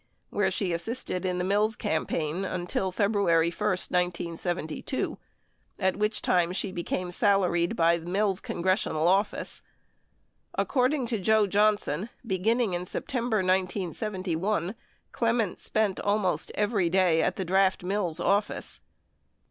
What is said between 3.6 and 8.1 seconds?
1972, at which time she became salaried by